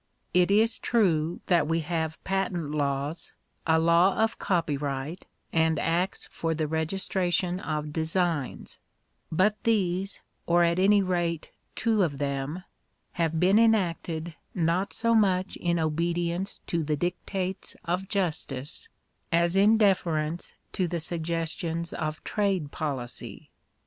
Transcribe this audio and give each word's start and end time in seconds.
It 0.33 0.49
is 0.49 0.79
true 0.79 1.41
that 1.45 1.67
we 1.67 1.81
have 1.81 2.23
patent 2.23 2.71
laws, 2.71 3.33
a 3.67 3.77
law 3.77 4.17
of 4.19 4.39
copyright, 4.39 5.27
and 5.53 5.77
acts 5.77 6.27
for 6.31 6.55
the 6.55 6.65
registration 6.67 7.59
of 7.59 7.93
designs; 7.93 8.79
but 9.31 9.63
these, 9.63 10.19
or 10.47 10.63
at 10.63 10.79
any 10.79 11.03
rate 11.03 11.51
two 11.75 12.01
of 12.01 12.17
them, 12.17 12.63
have 13.21 13.39
been 13.39 13.59
enacted 13.59 14.33
rfot 14.57 14.91
so 14.91 15.13
much 15.13 15.55
in 15.57 15.77
obedience 15.77 16.63
to 16.65 16.81
the 16.81 16.95
dictates 16.95 17.75
of 17.85 18.09
justice, 18.09 18.89
as 19.31 19.55
in 19.55 19.77
deference 19.77 20.55
to 20.73 20.87
the 20.87 20.99
suggestions 20.99 21.93
of 21.93 22.23
trade 22.23 22.71
policy. 22.71 23.51